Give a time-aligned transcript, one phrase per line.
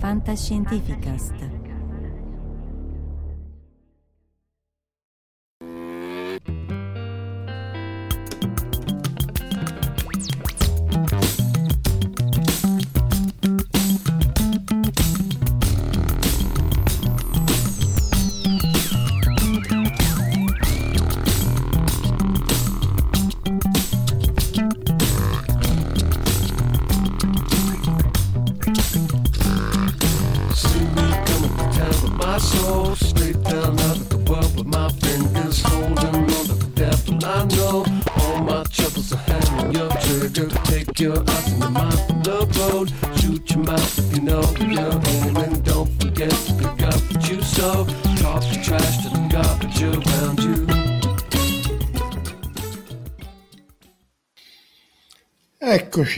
[0.00, 1.57] Fantascientificast.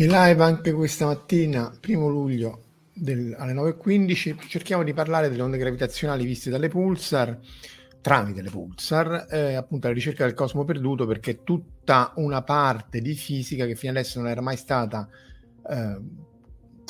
[0.01, 2.63] Eccoci live anche questa mattina, primo luglio
[2.95, 4.35] del- alle 9.15.
[4.49, 7.39] Cerchiamo di parlare delle onde gravitazionali viste dalle pulsar,
[8.01, 13.13] tramite le pulsar, eh, appunto alla ricerca del cosmo perduto, perché tutta una parte di
[13.13, 15.07] fisica che fino adesso non era mai stata
[15.69, 15.99] eh,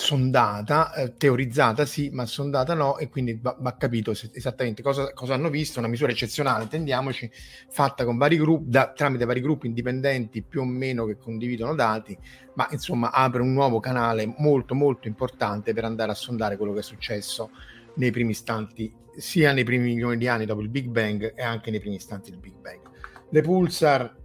[0.01, 5.13] sondata, eh, teorizzata sì, ma sondata no, e quindi va, va capito se- esattamente cosa,
[5.13, 7.31] cosa hanno visto, una misura eccezionale, intendiamoci,
[7.69, 12.17] fatta con vari gruppi, da- tramite vari gruppi indipendenti più o meno che condividono dati,
[12.55, 16.81] ma insomma apre un nuovo canale molto molto importante per andare a sondare quello che
[16.81, 17.51] è successo
[17.95, 21.71] nei primi istanti, sia nei primi milioni di anni dopo il Big Bang e anche
[21.71, 22.81] nei primi istanti del Big Bang.
[23.29, 24.17] Le pulsar,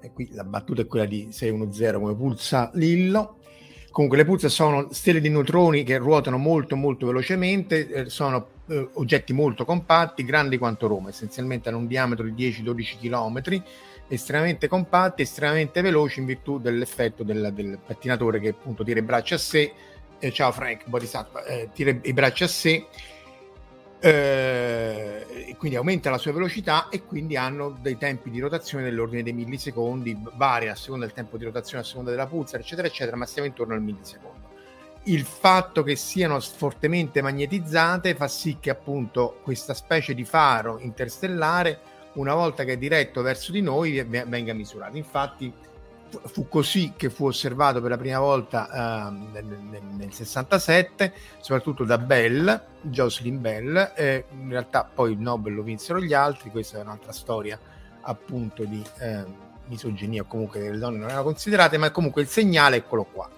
[0.00, 3.37] e qui la battuta è quella di 610 come pulsa Lillo,
[3.98, 8.90] Comunque le pulsar sono stelle di neutroni che ruotano molto molto velocemente, eh, sono eh,
[8.92, 13.60] oggetti molto compatti, grandi quanto Roma, essenzialmente hanno un diametro di 10-12 km,
[14.06, 19.34] estremamente compatti, estremamente veloci in virtù dell'effetto del, del pettinatore che appunto tira i braccia
[19.34, 19.72] a sé.
[20.20, 22.86] Eh, ciao Frank, Bodhisattva, eh, tira i braccia a sé
[24.00, 29.32] eh, quindi aumenta la sua velocità e quindi hanno dei tempi di rotazione dell'ordine dei
[29.32, 33.26] millisecondi, varia a seconda del tempo di rotazione, a seconda della pulsar, eccetera, eccetera, ma
[33.26, 34.46] stiamo intorno al millisecondo.
[35.04, 41.80] Il fatto che siano fortemente magnetizzate fa sì che appunto questa specie di faro interstellare,
[42.14, 44.96] una volta che è diretto verso di noi, ve- venga misurato.
[44.96, 45.52] Infatti
[46.24, 51.84] fu- così che fu osservato per la prima volta ehm, nel, nel- nel 67, soprattutto
[51.84, 53.92] da Bell, Jocelyn Bell.
[53.94, 57.58] eh, in realtà poi il Nobel lo vinsero gli altri, questa è un'altra storia
[58.02, 59.34] appunto di ehm,
[59.66, 63.28] misoginia comunque che le donne non erano considerate, ma comunque il segnale eccolo qua.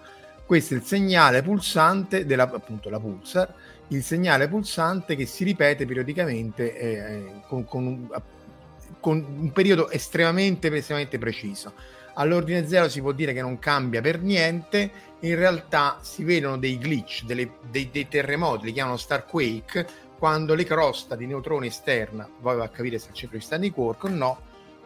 [0.47, 3.55] Questo è il segnale pulsante della appunto la pulsar,
[3.89, 8.09] il segnale pulsante che si ripete periodicamente eh, con, con un,
[9.01, 11.73] con un periodo estremamente, estremamente preciso.
[12.15, 14.91] All'ordine zero si può dire che non cambia per niente,
[15.21, 19.87] in realtà si vedono dei glitch, delle- dei, dei terremoti, li chiamano starquake,
[20.19, 23.71] quando le crosta di neutroni esterna, poi va a capire se al centro di Stanley
[23.71, 24.41] Quark o no,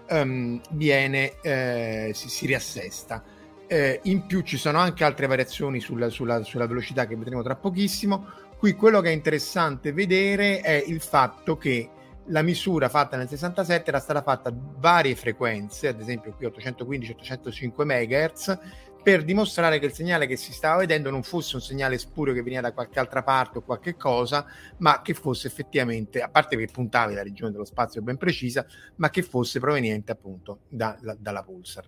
[0.06, 3.22] ehm, viene, eh, si, si riassesta.
[3.66, 7.56] Eh, in più ci sono anche altre variazioni sulla, sulla- sulla velocità che vedremo tra
[7.56, 8.26] pochissimo.
[8.58, 11.88] Qui quello che è interessante vedere è il fatto che
[12.26, 17.84] la misura fatta nel 67 era stata fatta a varie frequenze, ad esempio qui 815-805
[17.84, 18.58] MHz,
[19.02, 22.42] per dimostrare che il segnale che si stava vedendo non fosse un segnale spurio che
[22.42, 24.46] veniva da qualche altra parte o qualche cosa,
[24.78, 28.64] ma che fosse effettivamente, a parte che puntava la regione dello spazio ben precisa,
[28.96, 31.84] ma che fosse proveniente appunto da- la- dalla pulsar.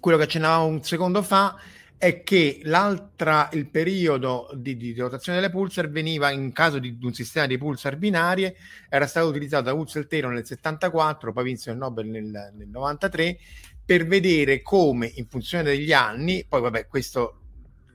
[0.00, 1.54] Quello che accennavamo un secondo fa
[1.98, 7.06] è che l'altra, il periodo di, di rotazione delle pulsar veniva in caso di, di
[7.06, 8.56] un sistema di pulsar binarie,
[8.88, 13.38] era stato utilizzato da Taylor nel 74, poi vinse il Nobel nel, nel 93,
[13.84, 17.40] per vedere come in funzione degli anni, poi vabbè questo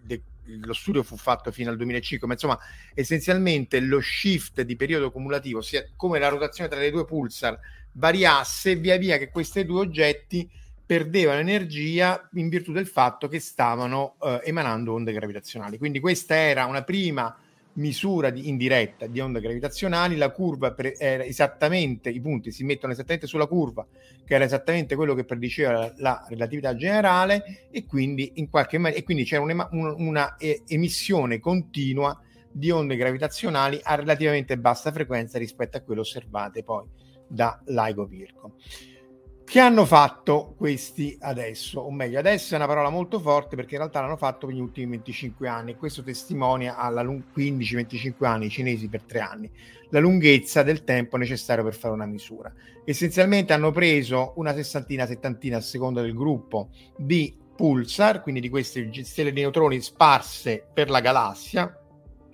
[0.01, 2.57] de- lo studio fu fatto fino al 2005, ma insomma
[2.95, 7.59] essenzialmente lo shift di periodo cumulativo, sia come la rotazione tra le due pulsar
[7.93, 10.49] variasse via via che questi due oggetti
[10.91, 15.77] perdevano energia in virtù del fatto che stavano eh, emanando onde gravitazionali.
[15.77, 17.33] Quindi questa era una prima
[17.75, 22.91] misura di, indiretta di onde gravitazionali, la curva pre- era esattamente, i punti si mettono
[22.91, 23.87] esattamente sulla curva,
[24.25, 29.01] che era esattamente quello che prediceva la, la relatività generale, e quindi in qualche maniera,
[29.01, 32.21] e quindi c'era un'ema- un- una eh, emissione continua
[32.51, 36.85] di onde gravitazionali a relativamente bassa frequenza rispetto a quelle osservate poi
[37.25, 38.55] da LIGO Virgo.
[39.51, 41.81] Che hanno fatto questi adesso?
[41.81, 44.61] O meglio, adesso è una parola molto forte perché in realtà l'hanno fatto per gli
[44.61, 49.51] ultimi 25 anni questo testimonia alla lung- 15-25 anni, i cinesi per tre anni,
[49.89, 52.49] la lunghezza del tempo necessario per fare una misura.
[52.85, 58.89] Essenzialmente hanno preso una sessantina, settantina a seconda del gruppo di pulsar, quindi di queste
[59.03, 61.77] stelle di neutroni sparse per la galassia,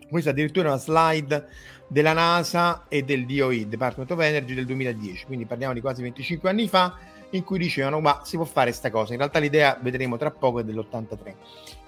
[0.10, 1.48] Questa addirittura è una slide
[1.88, 6.50] della NASA e del DOE, Department of Energy, del 2010, quindi parliamo di quasi 25
[6.50, 6.96] anni fa,
[7.32, 9.14] in cui dicevano ma si può fare questa cosa.
[9.14, 11.36] In realtà l'idea, vedremo tra poco, è dell'83.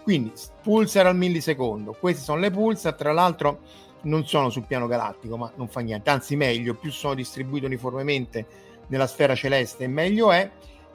[0.03, 0.31] Quindi
[0.61, 3.59] pulsar al millisecondo, queste sono le pulsar, tra l'altro
[4.01, 8.45] non sono sul piano galattico, ma non fa niente, anzi meglio, più sono distribuite uniformemente
[8.87, 10.49] nella sfera celeste meglio è.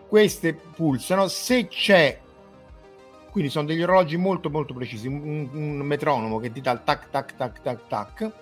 [0.09, 2.21] Queste pulsano, se c'è
[3.35, 7.11] quindi sono degli orologi molto molto precisi, un, un metronomo che ti dà il tac
[7.11, 8.33] tac tac tac tac.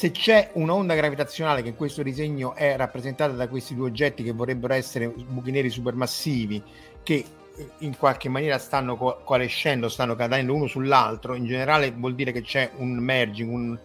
[0.00, 4.32] Se c'è un'onda gravitazionale che in questo disegno è rappresentata da questi due oggetti che
[4.32, 6.62] vorrebbero essere buchi neri supermassivi
[7.02, 7.22] che
[7.54, 12.32] eh, in qualche maniera stanno co- coalescendo, stanno cadendo uno sull'altro, in generale vuol dire
[12.32, 13.78] che c'è un merging, un,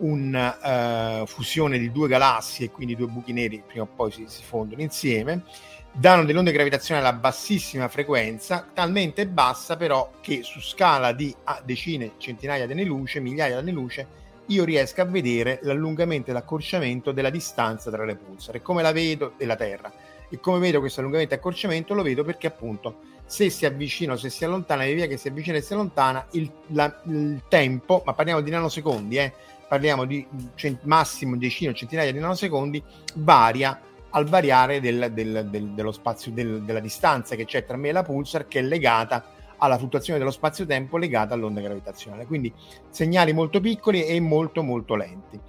[0.00, 4.42] una uh, fusione di due galassie, quindi due buchi neri prima o poi si, si
[4.42, 5.44] fondono insieme
[5.90, 11.62] danno delle onde gravitazionali a bassissima frequenza, talmente bassa però che su scala di ah,
[11.64, 16.32] decine, centinaia di anni luce, migliaia di anni luce, io riesco a vedere l'allungamento e
[16.32, 18.58] l'accorciamento della distanza tra le pulsare.
[18.58, 19.92] E come la vedo della Terra?
[20.28, 21.94] E come vedo questo allungamento e accorciamento?
[21.94, 25.56] Lo vedo perché appunto se si avvicina o se si allontana, via che si avvicina
[25.56, 29.32] e si allontana, il, la, il tempo, ma parliamo di nanosecondi, eh,
[29.66, 32.82] parliamo di cent- massimo decine o centinaia di nanosecondi,
[33.14, 33.80] varia
[34.10, 38.02] al variare del, del, del, dello spazio, della distanza che c'è tra me e la
[38.02, 42.26] pulsar che è legata alla fluttuazione dello spazio-tempo legata all'onda gravitazionale.
[42.26, 42.52] Quindi
[42.88, 45.40] segnali molto piccoli e molto molto lenti.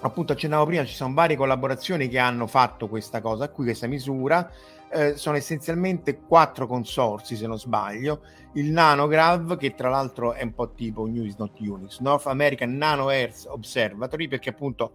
[0.00, 4.50] Appunto accennavo prima, ci sono varie collaborazioni che hanno fatto questa cosa qui, questa misura.
[4.90, 8.20] Eh, sono essenzialmente quattro consorsi, se non sbaglio.
[8.52, 13.10] Il Nanograv, che tra l'altro è un po' tipo News Not Unix, North American Nano
[13.10, 14.92] Earth Observatory, perché appunto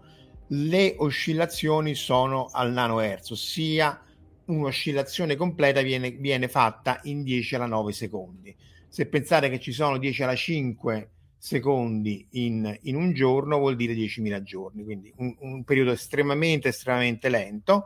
[0.51, 3.99] le oscillazioni sono al nanohertz, ossia
[4.49, 8.55] un'oscillazione completa viene, viene fatta in 10 alla 9 secondi.
[8.87, 13.93] Se pensate che ci sono 10 alla 5 secondi in, in un giorno, vuol dire
[13.93, 17.85] 10.000 giorni, quindi un, un periodo estremamente, estremamente lento.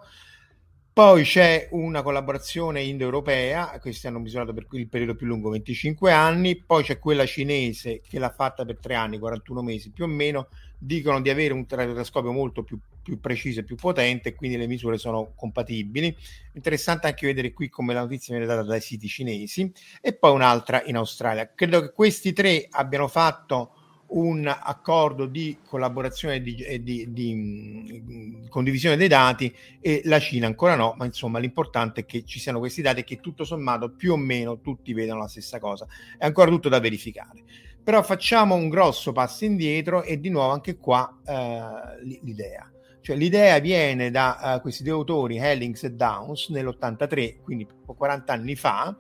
[0.94, 6.56] Poi c'è una collaborazione indo-europea, questi hanno misurato per il periodo più lungo 25 anni,
[6.56, 10.50] poi c'è quella cinese che l'ha fatta per 3 anni, 41 mesi più o meno,
[10.78, 15.00] dicono di avere un telescopio molto più, più preciso e più potente quindi le misure
[15.00, 16.16] sono compatibili.
[16.51, 20.84] Interessante anche vedere qui come la notizia viene data dai siti cinesi e poi un'altra
[20.86, 21.51] in Australia.
[21.56, 23.83] Credo che questi tre abbiano fatto
[24.13, 30.48] un accordo di collaborazione e di, di, di, di, condivisione dei dati e la Cina
[30.48, 33.92] ancora no, ma insomma l'importante è che ci siano questi dati e che tutto sommato
[33.92, 35.88] più o meno tutti vedano la stessa cosa.
[36.18, 37.44] È ancora tutto da verificare.
[37.83, 42.71] Però facciamo un grosso passo indietro e di nuovo anche qua eh, l'idea.
[43.01, 48.56] Cioè, l'idea viene da uh, questi due autori, Hellings e Downs, nell'83, quindi 40 anni
[48.56, 48.95] fa,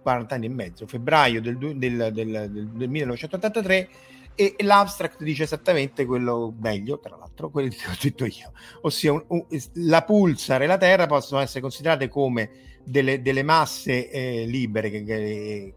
[0.00, 3.88] 40 anni e mezzo, febbraio del, del, del, del 1983,
[4.34, 8.52] e l'abstract dice esattamente quello meglio, tra l'altro, quello che ho detto io,
[8.82, 9.44] ossia un, un,
[9.74, 15.04] la pulsar e la Terra possono essere considerate come delle, delle masse eh, libere che,
[15.04, 15.74] che,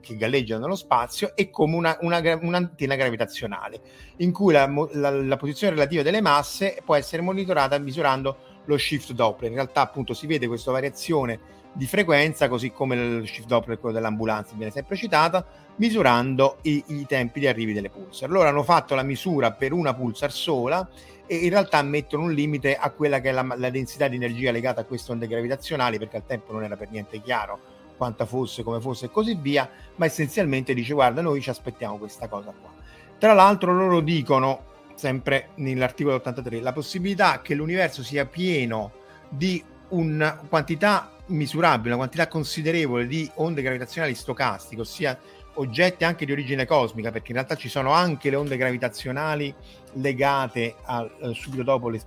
[0.00, 3.80] che, galleggiano nello spazio e come una, una, un'antenna gravitazionale
[4.18, 8.36] in cui la, la, la, posizione relativa delle masse può essere monitorata misurando
[8.66, 9.50] lo shift Doppler.
[9.50, 11.40] In realtà appunto si vede questa variazione
[11.78, 15.46] di frequenza, così come lo shift Doppler, quello dell'ambulanza, viene sempre citata,
[15.76, 18.28] misurando i, i tempi di arrivi delle pulsar.
[18.28, 20.86] Loro hanno fatto la misura per una pulsar sola
[21.24, 24.50] e in realtà mettono un limite a quella che è la, la densità di energia
[24.50, 27.60] legata a queste onde gravitazionali, perché al tempo non era per niente chiaro
[27.96, 32.26] quanta fosse, come fosse e così via, ma essenzialmente dice guarda noi ci aspettiamo questa
[32.26, 32.70] cosa qua.
[33.16, 34.64] Tra l'altro loro dicono,
[34.96, 38.90] sempre nell'articolo 83, la possibilità che l'universo sia pieno
[39.28, 45.18] di una quantità misurabile, una quantità considerevole di onde gravitazionali stocastiche, ossia
[45.54, 49.54] oggetti anche di origine cosmica, perché in realtà ci sono anche le onde gravitazionali
[49.94, 52.00] legate al, eh, subito dopo il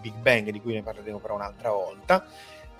[0.00, 2.26] Big Bang, di cui ne parleremo però un'altra volta.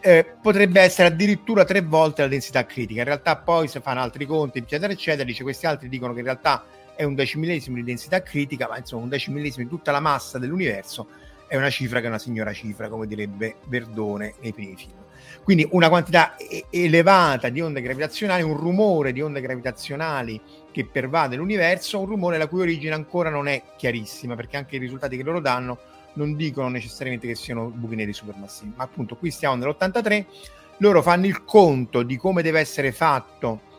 [0.01, 3.01] Eh, potrebbe essere addirittura tre volte la densità critica.
[3.01, 6.25] In realtà, poi se fanno altri conti, eccetera, eccetera, dice questi altri dicono che in
[6.25, 10.39] realtà è un decimillesimo di densità critica, ma insomma un decimillesimo di tutta la massa
[10.39, 11.09] dell'universo
[11.47, 15.02] è una cifra che è una signora cifra, come direbbe Verdone nei primi film.
[15.43, 16.37] Quindi una quantità
[16.71, 22.47] elevata di onde gravitazionali, un rumore di onde gravitazionali che pervade l'universo, un rumore la
[22.47, 25.79] cui origine ancora non è chiarissima, perché anche i risultati che loro danno
[26.15, 28.73] non dicono necessariamente che siano buchi neri supermassivi.
[28.77, 30.25] Ma appunto qui stiamo nell'83,
[30.79, 33.71] loro fanno il conto di come deve essere fatto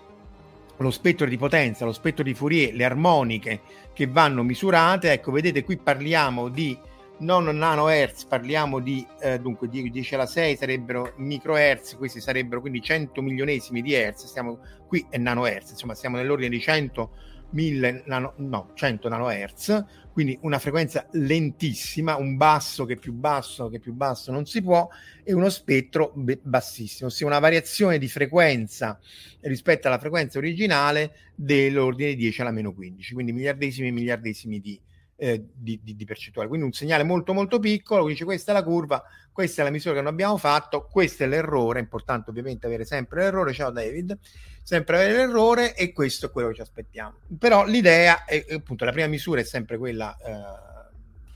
[0.78, 3.62] lo spettro di potenza, lo spettro di Fourier, le armoniche
[3.94, 5.12] che vanno misurate.
[5.12, 6.78] Ecco, vedete qui parliamo di
[7.20, 13.22] non nanohertz, parliamo di eh, dunque 10 alla 6 sarebbero microhertz, questi sarebbero quindi 100
[13.22, 18.72] milionesimi di hertz, stiamo qui è nanohertz, insomma siamo nell'ordine di 100 1000 nano, no,
[18.74, 24.46] 100 nanohertz, quindi una frequenza lentissima, un basso che più basso che più basso non
[24.46, 24.88] si può
[25.24, 29.00] e uno spettro bassissimo, ossia una variazione di frequenza
[29.42, 34.80] rispetto alla frequenza originale dell'ordine di 10 alla meno 15, quindi miliardesimi e miliardesimi di,
[35.16, 36.48] eh, di, di, di, percentuale.
[36.48, 39.96] Quindi un segnale molto molto piccolo, dice questa è la curva, questa è la misura
[39.96, 44.18] che non abbiamo fatto, questo è l'errore, è importante ovviamente avere sempre l'errore, ciao David,
[44.62, 47.18] sempre avere l'errore e questo è quello che ci aspettiamo.
[47.38, 50.72] Però l'idea è appunto la prima misura è sempre quella eh,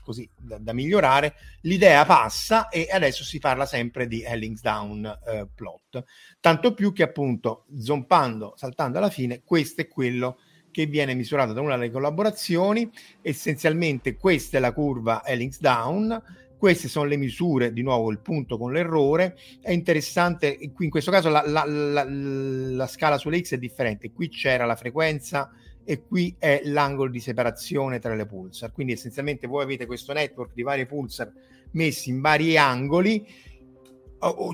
[0.08, 5.46] così da, da, migliorare, l'idea passa e adesso si parla sempre di Hellings Down eh,
[5.54, 6.02] plot,
[6.40, 10.47] tanto più che appunto zompando, saltando alla fine, questo è quello che
[10.86, 12.90] viene misurato da una delle collaborazioni,
[13.22, 16.22] essenzialmente questa è la curva Hellings Down,
[16.58, 19.36] queste sono le misure, di nuovo il punto con l'errore.
[19.60, 24.10] È interessante, qui in questo caso la, la, la, la scala sulle X è differente.
[24.10, 25.52] Qui c'era la frequenza
[25.84, 28.72] e qui è l'angolo di separazione tra le pulsar.
[28.72, 31.32] Quindi essenzialmente voi avete questo network di varie pulsar
[31.70, 33.26] messi in vari angoli,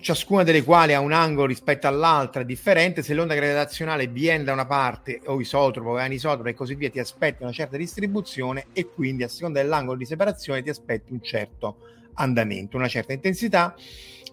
[0.01, 3.03] ciascuna delle quali ha un angolo rispetto all'altra differente.
[3.03, 6.99] Se l'onda gravitazionale viene da una parte, o isotropo, o anisotropo e così via, ti
[6.99, 11.77] aspetti una certa distribuzione e quindi a seconda dell'angolo di separazione ti aspetti un certo
[12.15, 13.75] andamento, una certa intensità.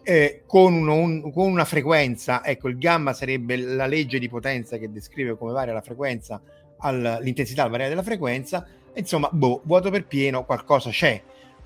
[0.03, 4.77] Eh, con, uno, un, con, una frequenza, ecco il gamma sarebbe la legge di potenza
[4.77, 6.41] che descrive come varia la frequenza,
[6.79, 11.21] al, l'intensità al variare della frequenza, insomma, boh, vuoto per pieno, qualcosa c'è,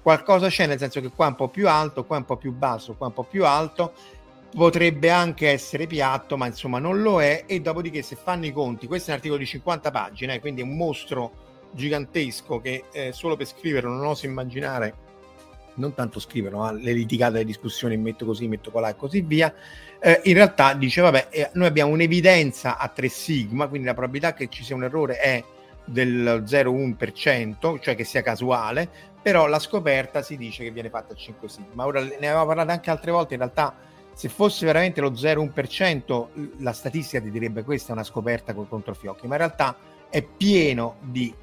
[0.06, 2.38] qualcosa c'è nel senso che qua è un po' più alto, qua è un po'
[2.38, 3.94] più basso, qua è un po' più alto,
[4.56, 8.86] potrebbe anche essere piatto, ma insomma non lo è, e dopodiché se fanno i conti,
[8.86, 11.32] questo è un articolo di 50 pagine, eh, quindi è un mostro
[11.72, 14.94] gigantesco che eh, solo per scriverlo non oso immaginare
[15.78, 19.52] non tanto scrivono, ma le litigate, le discussioni, metto così, metto colà e così via,
[20.00, 24.36] eh, in realtà dice, vabbè, eh, noi abbiamo un'evidenza a 3 sigma, quindi la probabilità
[24.36, 25.44] che ci sia un errore è
[25.86, 28.90] del 0,1%, cioè che sia casuale,
[29.22, 31.86] però la scoperta si dice che viene fatta a 5 sigma.
[31.86, 33.76] Ora ne avevamo parlato anche altre volte, in realtà
[34.14, 36.28] se fosse veramente lo 0,1%,
[36.60, 39.76] la statistica ti direbbe questa è una scoperta con controfiocchi, ma in realtà
[40.10, 41.34] è pieno di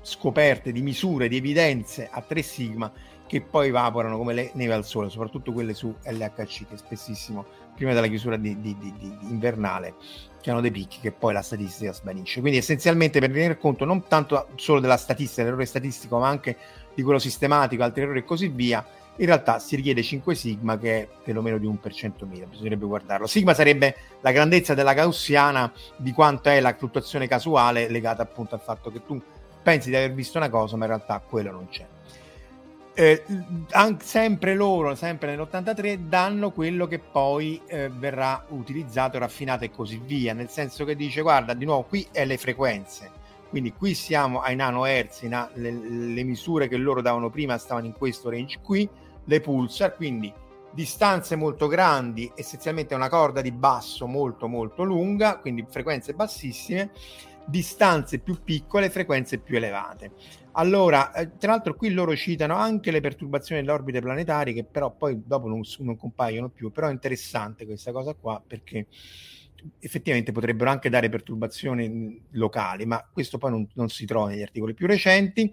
[0.00, 2.90] scoperte, di misure, di evidenze a 3 sigma
[3.26, 7.44] che poi evaporano come le neve al sole, soprattutto quelle su LHC, che spessissimo,
[7.78, 9.94] prima della chiusura di, di, di, invernale,
[10.40, 12.40] che hanno dei picchi che poi la statistica svanisce.
[12.40, 16.56] Quindi essenzialmente per tenere conto non tanto solo della statistica, dell'errore statistico, ma anche
[16.92, 18.84] di quello sistematico, altri errori e così via,
[19.18, 23.28] in realtà si richiede 5 sigma che è perlomeno di 1 per 100.000, bisognerebbe guardarlo.
[23.28, 28.60] Sigma sarebbe la grandezza della gaussiana di quanto è la fluttuazione casuale legata appunto al
[28.60, 29.20] fatto che tu
[29.62, 31.86] pensi di aver visto una cosa, ma in realtà quello non c'è
[32.98, 33.22] eh,
[33.70, 40.00] anche, sempre loro, sempre nell'83, danno quello che poi eh, verrà utilizzato, raffinato e così
[40.04, 43.08] via, nel senso che dice guarda, di nuovo qui è le frequenze,
[43.50, 47.92] quindi qui siamo ai nanohertz, na- le, le misure che loro davano prima stavano in
[47.92, 48.88] questo range qui,
[49.26, 50.32] le pulsar, quindi
[50.72, 56.90] distanze molto grandi, essenzialmente una corda di basso molto molto lunga, quindi frequenze bassissime,
[57.48, 60.12] distanze più piccole, frequenze più elevate.
[60.52, 64.90] Allora, eh, tra l'altro qui loro citano anche le perturbazioni delle orbite planetarie che però
[64.94, 68.86] poi dopo non, non compaiono più, però è interessante questa cosa qua perché
[69.80, 74.74] effettivamente potrebbero anche dare perturbazioni locali, ma questo poi non, non si trova negli articoli
[74.74, 75.52] più recenti,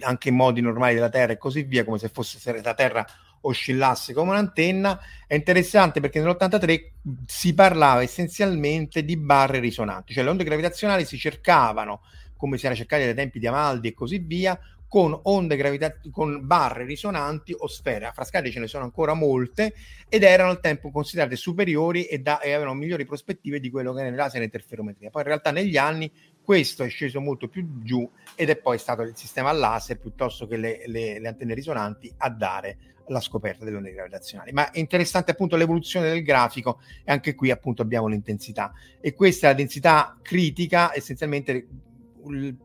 [0.00, 3.04] anche in modi normali della Terra e così via, come se fosse la Terra
[3.42, 4.98] oscillasse come un'antenna.
[5.26, 6.80] È interessante perché nell'83
[7.26, 12.02] si parlava essenzialmente di barre risonanti, cioè le onde gravitazionali si cercavano
[12.36, 16.46] come si era cercato dai tempi di Amaldi e così via, con onde gravitazionali, con
[16.46, 18.06] barre risonanti o sfere.
[18.06, 19.74] A Frascati ce ne sono ancora molte
[20.08, 24.00] ed erano al tempo considerate superiori e, da, e avevano migliori prospettive di quello che
[24.00, 25.10] era nella interferometria.
[25.10, 26.10] Poi in realtà negli anni
[26.42, 30.56] questo è sceso molto più giù ed è poi stato il sistema laser piuttosto che
[30.56, 34.52] le, le, le antenne risonanti a dare la scoperta delle onde gravitazionali.
[34.52, 39.46] Ma è interessante appunto l'evoluzione del grafico e anche qui appunto abbiamo l'intensità e questa
[39.46, 41.66] è la densità critica essenzialmente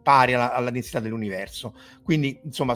[0.01, 1.75] pari alla, alla densità dell'universo.
[2.03, 2.75] Quindi, insomma,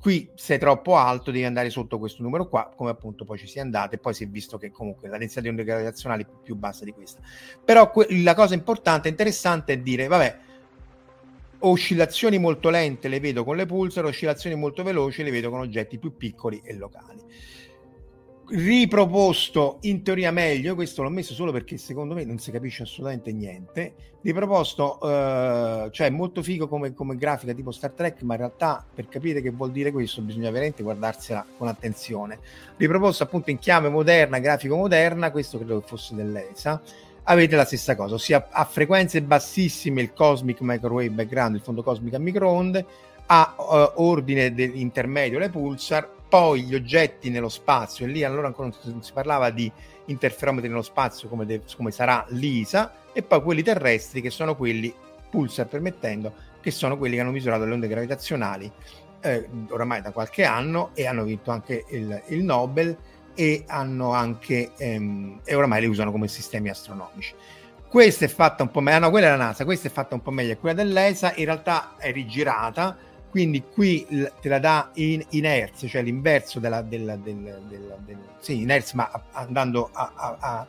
[0.00, 3.58] qui sei troppo alto, devi andare sotto questo numero qua, come appunto poi ci si
[3.58, 6.26] è andato e poi si è visto che comunque la densità di onde gravitazionali è
[6.42, 7.20] più bassa di questa.
[7.64, 10.38] Però que- la cosa importante, interessante è dire, vabbè,
[11.68, 15.98] oscillazioni molto lente le vedo con le pulsar, oscillazioni molto veloci le vedo con oggetti
[15.98, 17.22] più piccoli e locali.
[18.46, 23.32] Riproposto in teoria meglio, questo l'ho messo solo perché secondo me non si capisce assolutamente
[23.32, 28.86] niente, riproposto, eh, cioè molto figo come, come, grafica tipo Star Trek, ma in realtà
[28.94, 32.38] per capire che vuol dire questo bisogna veramente guardarsela con attenzione.
[32.76, 36.82] Riproposto appunto in chiave moderna, grafico moderna, questo credo che fosse dell'ESA,
[37.24, 42.16] avete la stessa cosa, ossia a frequenze bassissime il Cosmic Microwave Background, il fondo cosmico
[42.16, 42.86] a microonde,
[43.26, 48.70] a uh, ordine intermedio le pulsar, poi gli oggetti nello spazio, e lì allora ancora
[48.82, 49.70] non si parlava di
[50.06, 54.92] interferometri nello spazio come, de- come sarà l'ISA, e poi quelli terrestri che sono quelli,
[55.30, 58.70] pulsar permettendo, che sono quelli che hanno misurato le onde gravitazionali
[59.20, 62.96] eh, oramai da qualche anno e hanno vinto anche il, il Nobel
[63.34, 67.34] e hanno anche ehm, e oramai le usano come sistemi astronomici.
[67.88, 70.14] Questa è fatta un po' meglio, ah, no, quella è la NASA, questa è fatta
[70.14, 72.96] un po' meglio, quella dell'ESA in realtà è rigirata,
[73.30, 74.04] quindi qui
[74.40, 77.96] te la dà in, in hertz, cioè l'inverso della, della, della, della,
[78.40, 80.66] sì, in hertz, ma andando a, a, a,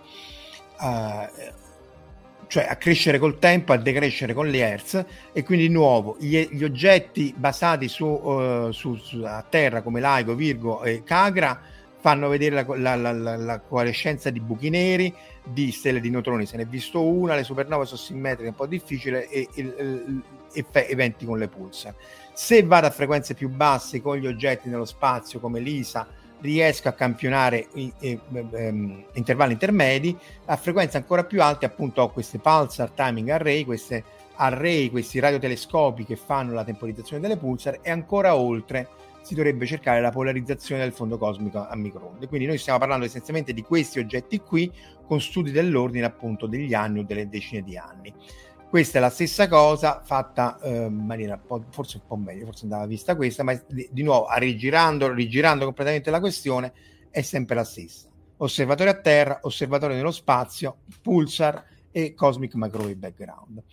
[0.76, 1.30] a
[2.48, 5.04] cioè a crescere col tempo, a decrescere con gli hertz
[5.34, 10.00] e quindi di nuovo gli, gli oggetti basati su, uh, su, su, a terra come
[10.00, 11.60] LIGO, Virgo e Cagra
[12.06, 15.12] fanno vedere la, la, la, la, coalescenza di buchi neri,
[15.44, 18.68] di stelle di neutroni, se ne è visto una, le supernove sono simmetriche, un po'
[18.68, 19.74] difficile, e, e,
[20.54, 21.96] e, eventi con le pulsar.
[22.32, 26.06] Se vado a frequenze più basse con gli oggetti nello spazio come l'ISA,
[26.42, 32.12] riesco a campionare i, i, um, intervalli intermedi, a frequenze ancora più alte appunto ho
[32.12, 34.04] queste pulsar timing array, queste
[34.36, 38.90] array, questi radiotelescopi che fanno la temporizzazione delle pulsar e ancora oltre
[39.26, 42.28] si dovrebbe cercare la polarizzazione del fondo cosmico a microonde.
[42.28, 44.72] Quindi noi stiamo parlando essenzialmente di questi oggetti qui
[45.04, 48.14] con studi dell'ordine appunto degli anni o delle decine di anni.
[48.70, 51.42] Questa è la stessa cosa fatta eh, in maniera
[51.72, 56.12] forse un po' meglio, forse andava vista questa, ma di, di nuovo rigirando, rigirando completamente
[56.12, 56.72] la questione
[57.10, 58.08] è sempre la stessa.
[58.38, 63.64] Osservatorio a terra, osservatorio nello spazio, pulsar e cosmic microwave background.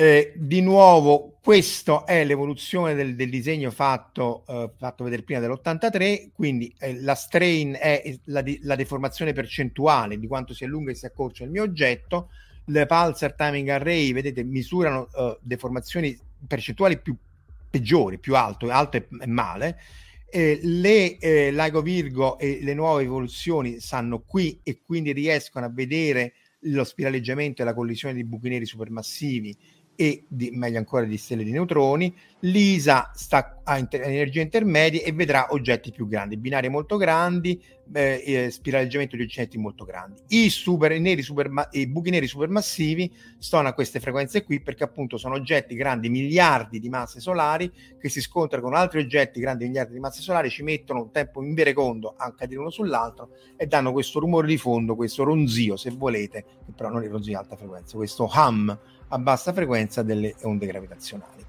[0.00, 6.30] Eh, di nuovo, questa è l'evoluzione del, del disegno fatto, eh, fatto, vedere prima dell'83,
[6.32, 11.04] quindi eh, la strain è la, la, deformazione percentuale di quanto si allunga e si
[11.04, 12.30] accorcia il mio oggetto,
[12.64, 17.14] le pulsar timing array, vedete, misurano uh, deformazioni percentuali più
[17.68, 19.80] peggiori, più alte, alte e male.
[20.30, 25.70] Eh, le eh, Lago Virgo e le nuove evoluzioni stanno qui e quindi riescono a
[25.70, 26.32] vedere
[26.64, 29.56] lo spiraleggiamento e la collisione di buchi neri supermassivi
[30.00, 32.16] e di, meglio ancora di stelle di neutroni.
[32.38, 38.22] L'ISA sta a inter- energie intermedie e vedrà oggetti più grandi, binari molto grandi, eh,
[38.24, 40.22] eh, spiraleggiamento di oggetti molto grandi.
[40.28, 44.84] I, super, i, neri superma- i buchi neri supermassivi stanno a queste frequenze qui perché
[44.84, 49.66] appunto sono oggetti grandi miliardi di masse solari che si scontrano con altri oggetti grandi
[49.66, 53.66] miliardi di masse solari, ci mettono un tempo in verecondo a cadere uno sull'altro e
[53.66, 57.36] danno questo rumore di fondo, questo ronzio se volete, che però non è ronzio di
[57.36, 58.78] alta frequenza, questo hum
[59.10, 61.44] a bassa frequenza delle onde gravitazionali.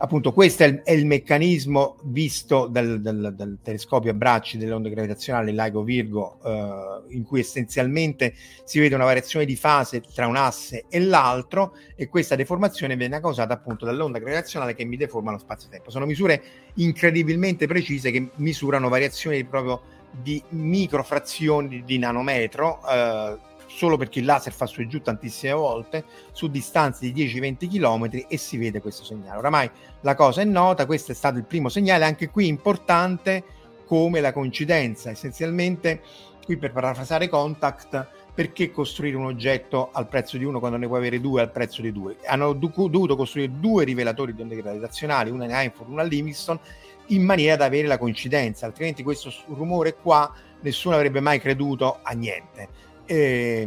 [0.00, 4.72] Appunto, questo è il, è il meccanismo visto dal, dal, dal, telescopio a bracci delle
[4.72, 10.28] onde gravitazionali LIGO Virgo, eh, in cui essenzialmente si vede una variazione di fase tra
[10.28, 15.32] un asse e l'altro, e questa deformazione viene causata appunto dall'onda gravitazionale che mi deforma
[15.32, 15.90] lo spazio-tempo.
[15.90, 16.42] Sono misure
[16.74, 19.82] incredibilmente precise che misurano variazioni proprio
[20.12, 22.80] di microfrazioni di nanometro.
[22.88, 23.47] Eh,
[23.78, 28.24] solo perché il laser fa su e giù tantissime volte su distanze di 10-20 km
[28.26, 29.38] e si vede questo segnale.
[29.38, 33.44] Oramai la cosa è nota, questo è stato il primo segnale, anche qui importante
[33.86, 35.10] come la coincidenza.
[35.10, 36.02] Essenzialmente,
[36.44, 40.98] qui per parafrasare Contact, perché costruire un oggetto al prezzo di uno quando ne puoi
[40.98, 42.16] avere due al prezzo di due?
[42.26, 46.58] Hanno dovuto costruire due rivelatori di onde gravitazionali, una in Einford, una a Livingston,
[47.06, 52.12] in maniera da avere la coincidenza, altrimenti questo rumore qua nessuno avrebbe mai creduto a
[52.12, 52.86] niente.
[53.10, 53.66] E,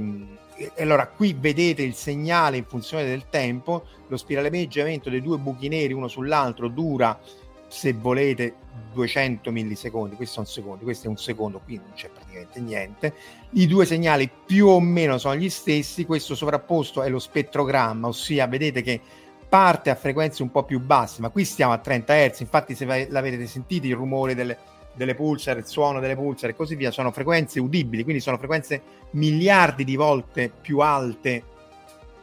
[0.54, 5.68] e allora qui vedete il segnale in funzione del tempo, lo spiraleggiamento dei due buchi
[5.68, 7.20] neri uno sull'altro dura
[7.68, 8.56] se volete
[8.94, 13.14] 200 millisecondi, questo è un secondo, questo è un secondo, qui non c'è praticamente niente.
[13.52, 18.46] I due segnali più o meno sono gli stessi, questo sovrapposto è lo spettrogramma, ossia
[18.48, 19.00] vedete che
[19.48, 23.08] parte a frequenze un po' più basse, ma qui stiamo a 30 Hz, infatti se
[23.10, 24.58] l'avete sentito il rumore delle,
[24.94, 28.82] delle pulsar, il suono delle pulsar e così via, sono frequenze udibili, quindi sono frequenze
[29.12, 31.44] miliardi di volte più alte,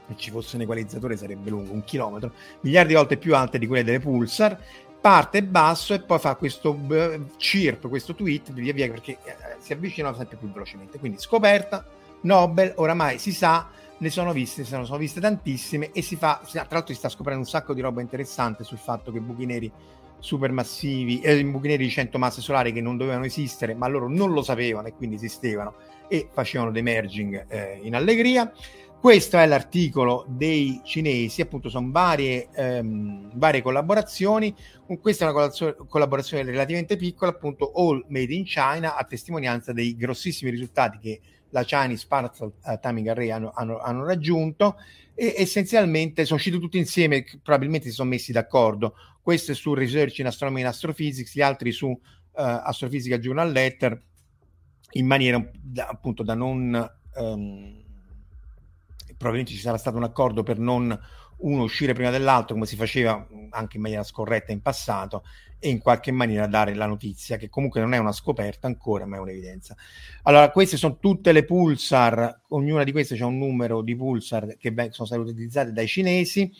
[0.09, 3.67] se ci fosse un equalizzatore sarebbe lungo, un chilometro, miliardi di volte più alte di
[3.67, 4.59] quelle delle pulsar,
[5.01, 9.73] parte basso e poi fa questo uh, chirp, questo tweet via via perché eh, si
[9.73, 10.99] avvicinano sempre più velocemente.
[10.99, 11.87] Quindi scoperta,
[12.23, 16.67] Nobel, oramai si sa, ne sono viste, ne sono viste tantissime e si fa, tra
[16.69, 19.71] l'altro si sta scoprendo un sacco di roba interessante sul fatto che buchi neri
[20.19, 24.33] supermassivi, eh, buchi neri di 100 masse solari che non dovevano esistere, ma loro non
[24.33, 25.75] lo sapevano e quindi esistevano
[26.09, 28.53] e facevano dei merging eh, in allegria.
[29.01, 34.53] Questo è l'articolo dei cinesi, appunto sono varie, ehm, varie collaborazioni.
[35.01, 35.51] Questa è una
[35.87, 41.63] collaborazione relativamente piccola, appunto All Made in China, a testimonianza dei grossissimi risultati che la
[41.63, 44.77] Chinese Partial uh, Timing Array hanno, hanno, hanno, raggiunto
[45.15, 48.95] e essenzialmente sono usciti tutti insieme, probabilmente si sono messi d'accordo.
[49.29, 51.99] Questo è su Research in Astronomy and Astrophysics, gli altri su uh,
[52.33, 54.03] Astrophysica Journal Letter,
[54.93, 56.99] in maniera da, appunto da non...
[57.15, 57.85] Um,
[59.19, 60.99] probabilmente ci sarà stato un accordo per non
[61.41, 65.23] uno uscire prima dell'altro come si faceva anche in maniera scorretta in passato
[65.59, 69.17] e in qualche maniera dare la notizia che comunque non è una scoperta ancora ma
[69.17, 69.77] è un'evidenza.
[70.23, 74.73] Allora queste sono tutte le pulsar ognuna di queste c'è un numero di pulsar che
[74.91, 76.51] sono state utilizzate dai cinesi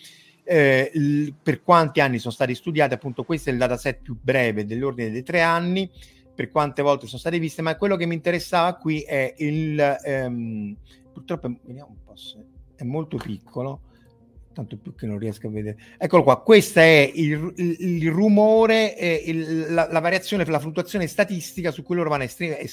[0.49, 4.65] eh, l- per quanti anni sono stati studiati appunto questo è il dataset più breve
[4.65, 5.91] dell'ordine dei tre anni
[6.35, 10.77] per quante volte sono state viste ma quello che mi interessava qui è il ehm,
[11.13, 12.39] purtroppo vediamo un po' se
[12.77, 13.83] è molto piccolo
[14.55, 15.77] tanto più che non riesco a vedere.
[15.99, 21.07] Eccolo qua, questo è il, il, il rumore, eh, il, la, la, variazione la fluttuazione
[21.07, 22.29] statistica su cui loro vanno a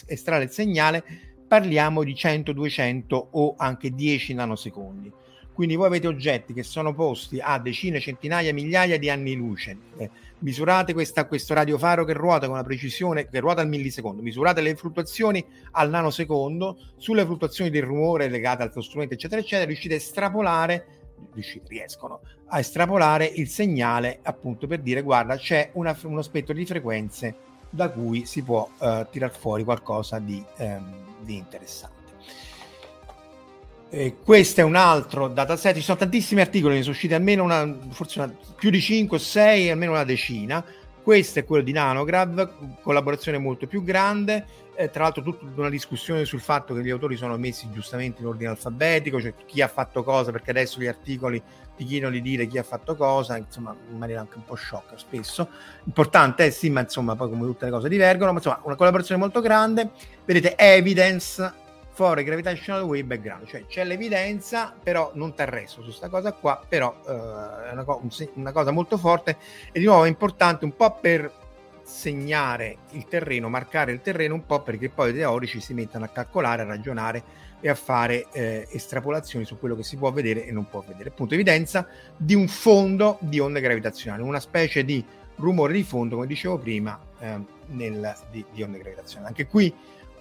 [0.07, 1.03] estrarre il segnale.
[1.47, 5.11] Parliamo di 100, 200 o anche 10 nanosecondi.
[5.55, 9.77] Quindi voi avete oggetti che sono posti a decine, centinaia, migliaia di anni luce.
[9.97, 14.59] Eh, misurate questa, questo radiofaro che ruota con una precisione, che ruota al millisecondo, misurate
[14.59, 19.93] le fluttuazioni al nanosecondo, sulle fluttuazioni del rumore legate al tuo strumento, eccetera, eccetera, riuscite
[19.93, 20.87] a estrapolare
[21.67, 27.35] riescono a estrapolare il segnale appunto per dire guarda c'è una, uno spettro di frequenze
[27.69, 31.94] da cui si può uh, tirar fuori qualcosa di, um, di interessante.
[33.97, 37.77] E questo è un altro dataset, ci sono tantissimi articoli, ne sono usciti almeno una,
[37.91, 40.61] forse una, più di 5 o 6, almeno una decina.
[41.01, 46.25] Questo è quello di Nanograv, collaborazione molto più grande, eh, tra l'altro tutta una discussione
[46.25, 50.03] sul fatto che gli autori sono messi giustamente in ordine alfabetico, cioè chi ha fatto
[50.03, 51.41] cosa, perché adesso gli articoli
[51.77, 54.97] ti chiedono di dire chi ha fatto cosa, insomma, in maniera anche un po' sciocca
[54.97, 55.47] spesso.
[55.85, 59.21] Importante è sì, ma insomma, poi come tutte le cose divergono, ma insomma, una collaborazione
[59.21, 59.91] molto grande.
[60.25, 61.63] Vedete, evidence
[61.95, 66.61] for gravitational wave background, cioè c'è l'evidenza, però non ti arresto su questa cosa qua,
[66.67, 68.01] però eh, è una, co-
[68.33, 69.37] una cosa molto forte
[69.71, 71.31] e di nuovo è importante un po' per
[71.83, 76.09] segnare il terreno, marcare il terreno un po' perché poi i teorici si mettono a
[76.09, 77.23] calcolare, a ragionare
[77.61, 81.09] e a fare eh, estrapolazioni su quello che si può vedere e non può vedere.
[81.09, 85.01] Appunto, evidenza di un fondo di onde gravitazionali, una specie di
[85.37, 89.29] rumore di fondo, come dicevo prima, eh, nel, di, di, onde gravitazionali.
[89.29, 89.73] Anche qui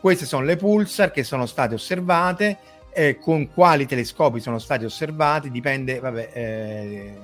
[0.04, 2.58] queste sono le pulsar che sono state osservate,
[2.92, 7.18] eh, con quali telescopi sono stati osservati, dipende, vabbè, eh,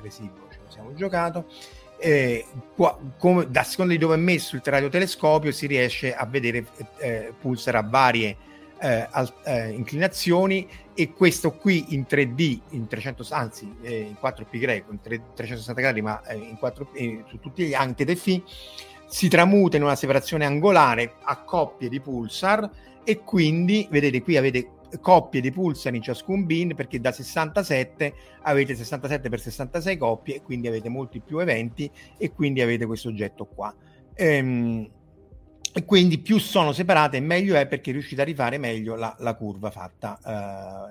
[0.00, 1.46] residuo ce lo siamo giocato.
[1.96, 2.44] Eh,
[2.74, 6.66] qua, come, da seconda di dove è messo il radiotelescopio si riesce a vedere
[6.98, 8.36] eh, pulsar a varie
[8.80, 14.58] eh, al, eh, inclinazioni e questo qui in 3D, in 300, anzi eh, in 4pi
[14.58, 16.88] greco, in 3, 360 gradi, ma eh, in 4,
[17.28, 18.42] su tutti gli phi,
[19.14, 22.68] si tramuta in una separazione angolare a coppie di pulsar
[23.04, 28.74] e quindi, vedete qui avete coppie di pulsar in ciascun bin perché da 67 avete
[28.74, 33.46] 67 per 66 coppie e quindi avete molti più eventi e quindi avete questo oggetto
[33.46, 33.72] qua.
[34.14, 34.90] Ehm,
[35.72, 39.70] e quindi più sono separate meglio è perché riuscite a rifare meglio la, la curva
[39.70, 40.18] fatta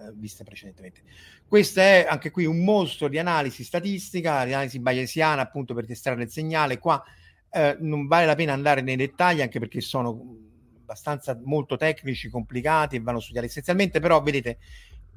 [0.08, 1.02] uh, vista precedentemente.
[1.46, 6.24] Questo è anche qui un mostro di analisi statistica, di analisi bayesiana appunto per testare
[6.24, 6.80] il segnale.
[6.80, 7.04] Qua
[7.54, 10.38] uh, non vale la pena andare nei dettagli anche perché sono
[10.82, 14.58] abbastanza molto tecnici, complicati e vanno studiati essenzialmente, però vedete,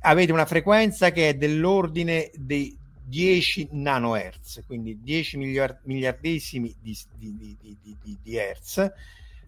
[0.00, 7.56] avete una frequenza che è dell'ordine dei 10 nanohertz, quindi 10 miliard- miliardesimi di, di,
[7.60, 8.90] di, di, hertz,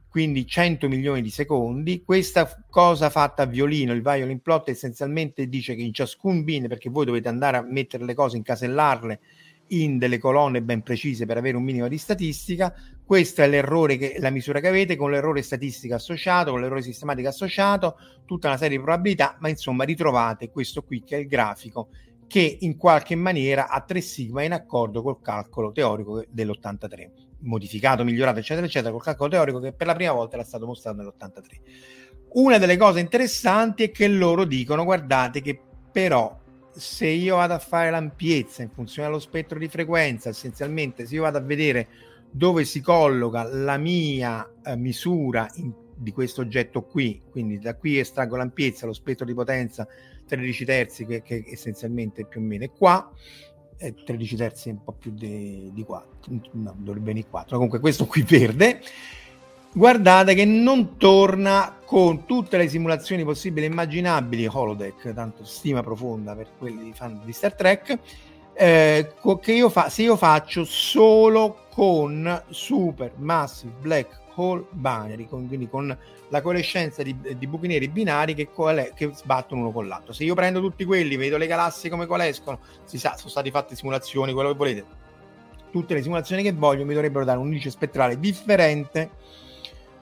[0.09, 2.03] quindi 100 milioni di secondi.
[2.05, 6.89] Questa cosa fatta a violino, il violin plot essenzialmente dice che in ciascun bin, perché
[6.89, 9.21] voi dovete andare a mettere le cose, incasellarle
[9.69, 12.75] in delle colonne ben precise per avere un minimo di statistica.
[13.05, 17.29] Questo è l'errore che la misura che avete con l'errore statistico associato, con l'errore sistematico
[17.29, 21.89] associato, tutta una serie di probabilità, ma insomma ritrovate questo qui che è il grafico
[22.27, 28.39] che in qualche maniera a 3 sigma in accordo col calcolo teorico dell'83, modificato, migliorato,
[28.39, 31.61] eccetera, eccetera, col calcolo teorico che per la prima volta era stato mostrato nell'83.
[32.35, 35.59] Una delle cose interessanti è che loro dicono, guardate che
[35.91, 36.39] però
[36.79, 41.23] se io vado a fare l'ampiezza in funzione dello spettro di frequenza, essenzialmente se io
[41.23, 41.89] vado a vedere
[42.31, 47.99] dove si colloca la mia eh, misura in, di questo oggetto qui, quindi da qui
[47.99, 49.89] estraggo l'ampiezza, lo spettro di potenza
[50.27, 53.11] 13 terzi che, che essenzialmente più o meno è qua,
[53.77, 57.81] eh, 13 terzi è un po' più di, di 4, no, dovrebbe venire 4, comunque
[57.81, 58.81] questo qui verde,
[59.73, 66.35] guardate che non torna con tutte le simulazioni possibili e immaginabili holodeck, tanto stima profonda
[66.35, 67.99] per quelli fan di Star Trek,
[68.53, 75.47] eh, che io fa, se io faccio solo con super massive black hole binary, con,
[75.47, 75.97] quindi con
[76.29, 80.13] la coalescenza di, di buchi neri binari che, coale, che, sbattono uno con l'altro.
[80.13, 83.77] Se io prendo tutti quelli, vedo le galassie come coalescono, si sa, sono state fatte
[83.77, 84.85] simulazioni, quello che volete,
[85.71, 89.11] tutte le simulazioni che voglio mi dovrebbero dare un indice spettrale differente,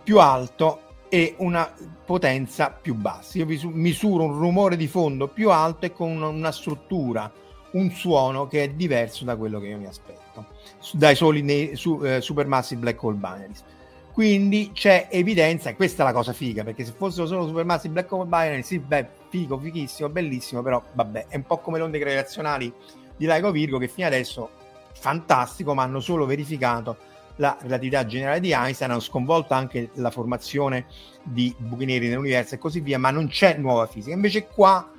[0.06, 1.68] più alto e una
[2.04, 3.38] potenza più bassa.
[3.38, 7.28] Io misuro un rumore di fondo più alto e con una struttura
[7.72, 10.46] un suono che è diverso da quello che io mi aspetto
[10.92, 13.64] dai soli nei, su, eh, supermassive black hole binaries.
[14.12, 18.12] Quindi c'è evidenza, e questa è la cosa figa, perché se fossero solo supermassive black
[18.12, 21.98] hole binaries, sì, beh, figo, fighissimo, bellissimo, però vabbè, è un po' come le onde
[21.98, 22.72] gravitazionali
[23.16, 24.50] di Laico Virgo che fino adesso
[24.92, 26.96] fantastico, ma hanno solo verificato
[27.36, 30.86] la relatività generale di Einstein, hanno sconvolto anche la formazione
[31.22, 34.14] di buchi neri nell'universo e così via, ma non c'è nuova fisica.
[34.14, 34.90] Invece qua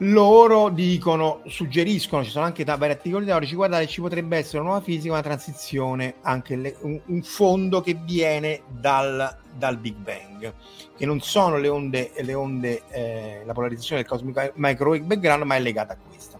[0.00, 4.84] loro dicono, suggeriscono, ci sono anche vari articoli teorici, guardate ci potrebbe essere una nuova
[4.84, 10.52] fisica, una transizione, anche le, un, un, fondo che viene dal, dal, Big Bang,
[10.94, 15.56] che non sono le onde, le onde eh, la polarizzazione del cosmic microwave background, ma
[15.56, 16.35] è legata a questa.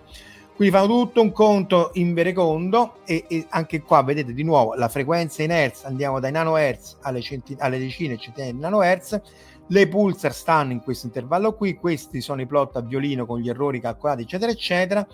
[0.57, 4.89] Quindi fanno tutto un conto in verecondo e, e, anche qua vedete di nuovo la
[4.89, 9.21] frequenza in hertz, andiamo dai nanohertz alle, centin- alle decine e centinaia di nanohertz,
[9.67, 13.51] le pulsar stanno in questo intervallo qui, questi sono i plot a violino con gli
[13.51, 15.07] errori calcolati, eccetera, eccetera.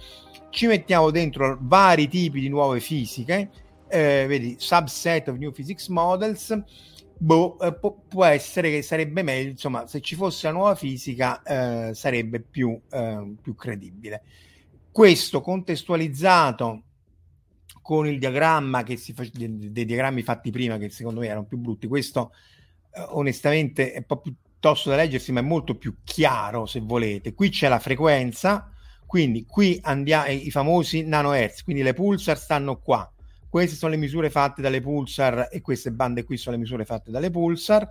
[0.48, 3.50] Ci mettiamo dentro vari tipi di nuove fisiche,
[3.88, 6.56] eh, vedi, subset of new physics models.
[7.18, 11.42] Boh, eh, può, può, essere che sarebbe meglio, insomma, se ci fosse la nuova fisica
[11.42, 14.22] eh, sarebbe più, eh, più credibile.
[14.92, 16.82] Questo contestualizzato
[17.80, 21.56] con il diagramma che si fa, dei, diagrammi fatti prima, che secondo me erano più
[21.56, 22.32] brutti, questo
[22.94, 27.32] eh, onestamente è un po' piuttosto da leggersi, ma è molto più chiaro se volete.
[27.32, 28.70] Qui c'è la frequenza,
[29.06, 33.10] quindi qui andiamo i famosi nanohertz, quindi le pulsar stanno qua.
[33.48, 37.10] Queste sono le misure fatte dalle pulsar e queste bande qui sono le misure fatte
[37.10, 37.88] dalle pulsar.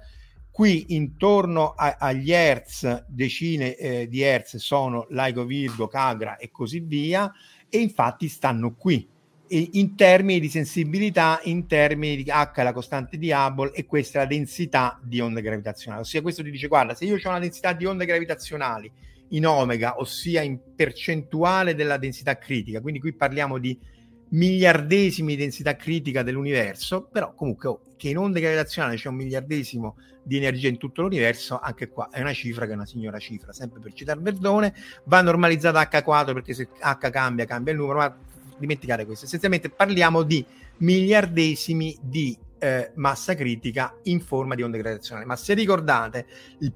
[0.51, 6.79] Qui intorno a, agli hertz, decine eh, di hertz sono LIGO, Virgo, Cagra e così
[6.79, 7.31] via,
[7.69, 9.07] e infatti stanno qui
[9.53, 14.21] in termini di sensibilità, in termini di H la costante di Hubble e questa è
[14.23, 16.01] la densità di onde gravitazionali.
[16.03, 18.89] Ossia, questo ti dice, guarda, se io ho una densità di onde gravitazionali
[19.29, 23.77] in omega, ossia in percentuale della densità critica, quindi qui parliamo di
[24.31, 29.97] miliardesimi di densità critica dell'universo, però comunque oh, che in onde gravitazionali c'è un miliardesimo
[30.23, 33.51] di energia in tutto l'universo, anche qua è una cifra che è una signora cifra,
[33.53, 34.73] sempre per citare Verdone,
[35.05, 38.17] va normalizzata H quadro perché se H cambia, cambia il numero, ma
[38.57, 39.25] dimenticare questo.
[39.25, 40.45] Essenzialmente parliamo di
[40.77, 45.25] miliardesimi di eh, massa critica in forma di onde gravitazionali.
[45.25, 46.27] Ma se ricordate,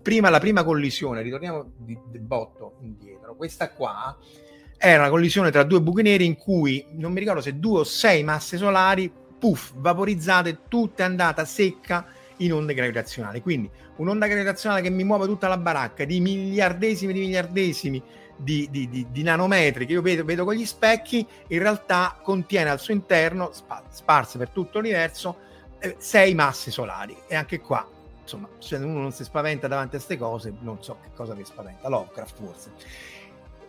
[0.01, 4.17] prima, la prima collisione, ritorniamo di, di botto indietro, questa qua
[4.77, 7.83] era una collisione tra due buchi neri in cui non mi ricordo se due o
[7.83, 12.05] sei masse solari, puff, vaporizzate, tutta andata secca
[12.37, 13.41] in onde gravitazionali.
[13.41, 18.03] Quindi un'onda gravitazionale che mi muove tutta la baracca di miliardesimi di miliardesimi
[18.37, 22.69] di, di, di, di nanometri che io vedo, vedo, con gli specchi, in realtà contiene
[22.69, 23.51] al suo interno,
[23.89, 25.37] sparse per tutto l'universo,
[25.79, 27.15] eh, sei masse solari.
[27.27, 27.87] E anche qua,
[28.21, 31.45] insomma, se uno non si spaventa davanti a queste cose, non so che cosa vi
[31.45, 31.87] spaventa.
[31.87, 32.71] Lovecraft forse.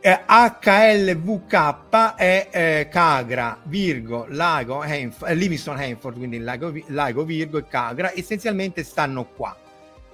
[0.07, 7.59] Eh, HLVK è eh, Cagra, Virgo, Lago, Hanf- eh, Livingston Hanford, quindi Lago, Lago, Virgo
[7.59, 9.57] e Cagra, essenzialmente stanno qua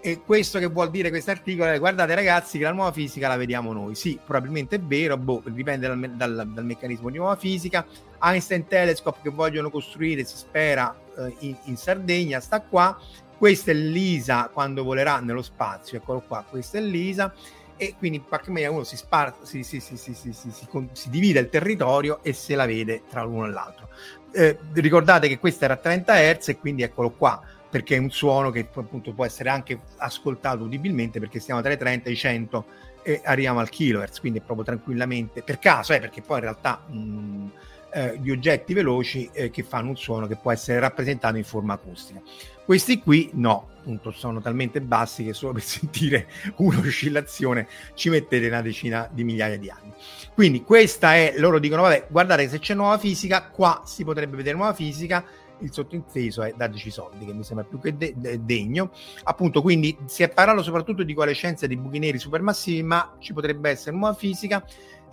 [0.00, 3.36] e questo che vuol dire questo articolo è guardate ragazzi che la nuova fisica la
[3.36, 3.94] vediamo noi.
[3.94, 7.84] Sì, probabilmente è vero, boh, dipende dal, dal, dal, meccanismo di nuova fisica.
[8.18, 12.98] Einstein Telescope che vogliono costruire, si spera, eh, in, in, Sardegna, sta qua.
[13.36, 17.32] Questa è l'ISA quando volerà nello spazio, eccolo qua, questa è l'ISA.
[17.76, 22.32] E quindi in qualche maniera uno si, spar- si, si, si, divide il territorio e
[22.32, 23.88] se la vede tra l'uno e l'altro.
[24.32, 28.10] Eh, ricordate che questa era a 30 Hz e quindi eccolo qua perché è un
[28.10, 32.16] suono che appunto può essere anche ascoltato udibilmente perché stiamo tra i 30 e i
[32.16, 32.64] 100
[33.02, 37.50] e arriviamo al kilohertz, quindi proprio tranquillamente, per caso, eh, perché poi in realtà mh,
[37.92, 41.74] eh, gli oggetti veloci eh, che fanno un suono che può essere rappresentato in forma
[41.74, 42.20] acustica.
[42.64, 48.62] Questi qui no, appunto sono talmente bassi che solo per sentire un'oscillazione ci mettete una
[48.62, 49.92] decina di migliaia di anni.
[50.34, 54.56] Quindi questa è, loro dicono, vabbè, guardate se c'è nuova fisica, qua si potrebbe vedere
[54.56, 55.24] nuova fisica,
[55.62, 58.92] il sottinteso è dateci soldi, che mi sembra più che de- de- degno.
[59.24, 63.70] Appunto, quindi si è parlato soprattutto di coalescenza di buchi neri supermassivi, ma ci potrebbe
[63.70, 64.64] essere nuova fisica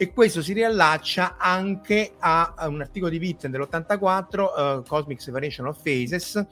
[0.02, 5.68] e questo si riallaccia anche a, a un articolo di Witten dell'84, uh, Cosmic Separation
[5.68, 6.48] of Phases,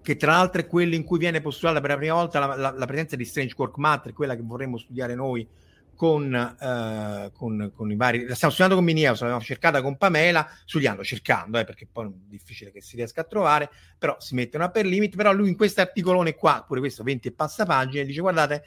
[0.00, 2.70] che tra l'altro è quello in cui viene postulata per la prima volta la, la,
[2.70, 5.44] la presenza di Strange Quark Matter, quella che vorremmo studiare noi
[5.94, 8.26] con, eh, con, con, i vari.
[8.26, 12.10] La stiamo studiando con Miniaus, l'abbiamo cercata con Pamela, studiando, cercando, eh, perché poi è
[12.28, 15.16] difficile che si riesca a trovare, però si mette una per limit.
[15.16, 18.64] Però lui in questo articolone qua, pure questo 20 e passa pagine, dice: guardate,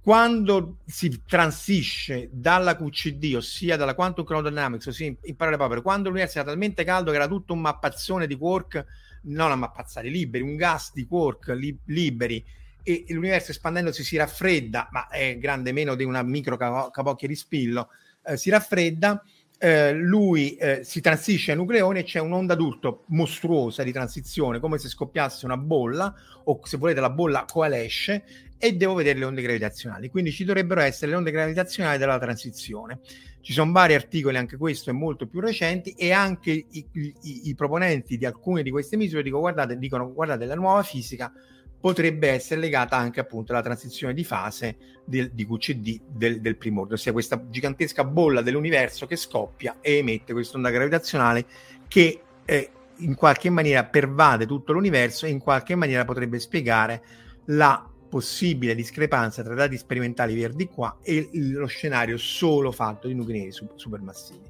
[0.00, 6.08] quando si transisce dalla QCD, ossia dalla Quantum Chromodynamics, ossia in, in parole povere, quando
[6.08, 8.84] l'universo era talmente caldo che era tutto un mappazzone di quark,
[9.24, 12.42] non a mappazzare liberi, un gas di quark li, liberi
[12.88, 17.90] e l'universo espandendosi si raffredda, ma è grande meno di una micro capocchia di spillo,
[18.24, 19.22] eh, si raffredda,
[19.58, 24.78] eh, lui eh, si transisce ai nucleoni e c'è un'onda d'urto mostruosa di transizione, come
[24.78, 28.24] se scoppiasse una bolla, o se volete la bolla coalesce,
[28.56, 30.08] e devo vedere le onde gravitazionali.
[30.08, 33.00] Quindi ci dovrebbero essere le onde gravitazionali della transizione.
[33.42, 37.54] Ci sono vari articoli, anche questo è molto più recenti, e anche i, i, i
[37.54, 41.30] proponenti di alcune di queste misure dicono guardate, dicono guardate la nuova fisica
[41.80, 46.94] potrebbe essere legata anche appunto alla transizione di fase del, di QCD del, del primordio,
[46.94, 51.46] ossia questa gigantesca bolla dell'universo che scoppia e emette questa onda gravitazionale
[51.86, 57.02] che eh, in qualche maniera pervade tutto l'universo e in qualche maniera potrebbe spiegare
[57.46, 63.40] la possibile discrepanza tra dati sperimentali verdi qua e lo scenario solo fatto di nuclei
[63.40, 64.47] neri supermassivi.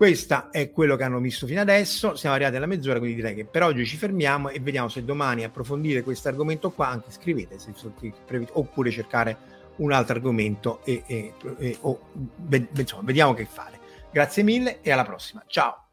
[0.00, 2.16] Questo è quello che hanno visto fino adesso.
[2.16, 5.44] Siamo arrivati alla mezz'ora, quindi direi che per oggi ci fermiamo e vediamo se domani
[5.44, 6.88] approfondire questo argomento qua.
[6.88, 7.74] Anche scrivete se,
[8.52, 9.36] oppure cercare
[9.76, 13.78] un altro argomento e, e, e o, beh, insomma, vediamo che fare.
[14.10, 15.44] Grazie mille e alla prossima.
[15.46, 15.89] Ciao.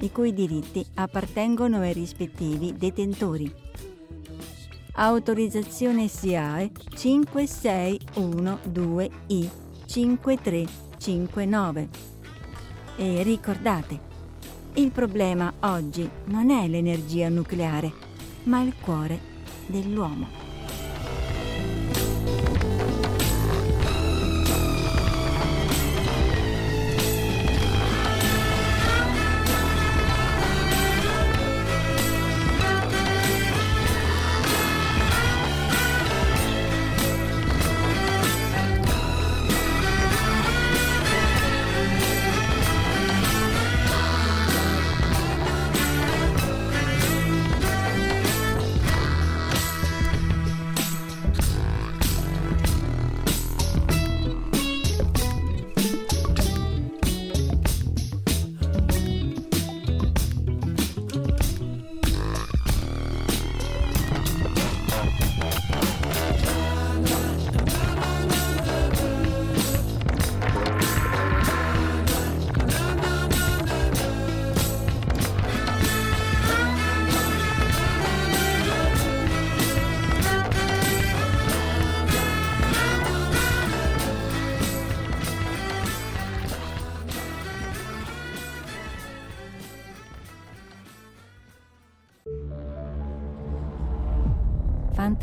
[0.00, 3.66] i cui diritti appartengono ai rispettivi detentori
[5.00, 9.48] autorizzazione SIAE 5612I
[9.86, 11.88] 5359.
[12.96, 14.00] E ricordate,
[14.74, 17.92] il problema oggi non è l'energia nucleare,
[18.44, 19.20] ma il cuore
[19.66, 20.37] dell'uomo.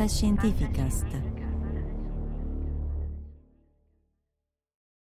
[0.05, 1.24] Fantascientificast